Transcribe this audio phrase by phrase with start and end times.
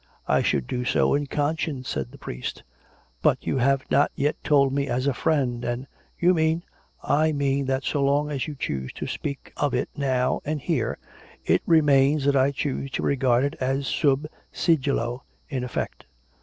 [0.37, 2.63] "I should do so in conscience," said the priest."
[3.21, 5.85] But you have not yet told me as a friend, and
[6.19, 6.63] ""You mean
[7.23, 10.41] ""I mean tliat so long as you choose to speak to me of it, now
[10.43, 10.97] and here,
[11.45, 14.01] it remains that I choose to regard it as COME RACK!
[14.01, 14.31] COME ROPE!
[14.51, 14.51] 267
[14.89, 16.05] sub sigillo in effect.